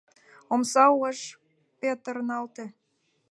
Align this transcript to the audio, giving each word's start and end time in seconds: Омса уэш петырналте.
Омса 0.53 0.85
уэш 0.99 1.19
петырналте. 1.79 2.65